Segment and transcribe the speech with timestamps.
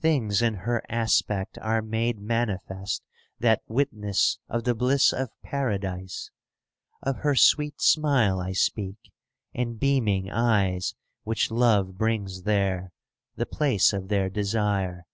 [0.00, 3.04] Things in her aspect are made manifest"
[3.38, 6.32] That witness of the bliss of Paradise;
[7.00, 8.98] Of her sweet smile I speak,
[9.54, 12.90] and beaming eyes, Which Love brings there,
[13.36, 15.06] the place of their desire.